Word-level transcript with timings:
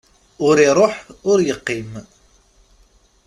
Ur 0.47 0.55
iruḥ 0.67 0.95
ur 1.31 1.37
yeqqim. 1.47 1.91